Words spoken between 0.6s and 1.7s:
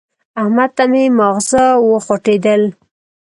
ته مې ماغزه